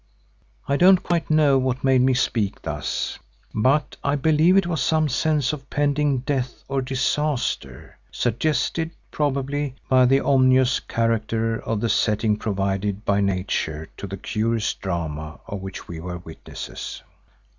I 0.67 0.77
don't 0.77 1.03
quite 1.03 1.29
know 1.29 1.59
what 1.59 1.83
made 1.83 2.01
me 2.01 2.15
speak 2.15 2.63
thus, 2.63 3.19
but 3.53 3.97
I 4.03 4.15
believe 4.15 4.57
it 4.57 4.65
was 4.65 4.81
some 4.81 5.07
sense 5.07 5.53
of 5.53 5.69
pending 5.69 6.21
death 6.21 6.63
or 6.67 6.81
disaster, 6.81 7.99
suggested, 8.11 8.89
probably, 9.11 9.75
by 9.89 10.07
the 10.07 10.21
ominous 10.21 10.79
character 10.79 11.59
of 11.61 11.81
the 11.81 11.89
setting 11.89 12.35
provided 12.35 13.05
by 13.05 13.21
Nature 13.21 13.89
to 13.97 14.07
the 14.07 14.17
curious 14.17 14.73
drama 14.73 15.39
of 15.45 15.61
which 15.61 15.87
we 15.87 15.99
were 15.99 16.17
witnesses. 16.17 17.03